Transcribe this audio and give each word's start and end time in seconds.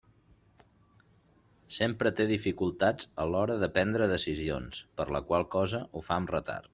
Sempre 1.75 2.13
té 2.19 2.25
dificultats 2.31 3.11
a 3.25 3.27
l'hora 3.33 3.59
de 3.65 3.71
prendre 3.77 4.11
decisions, 4.15 4.83
per 5.01 5.07
la 5.17 5.25
qual 5.29 5.47
cosa 5.61 5.83
ho 6.01 6.07
fa 6.11 6.19
amb 6.21 6.39
retard. 6.39 6.69